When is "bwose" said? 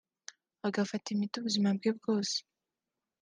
1.97-2.37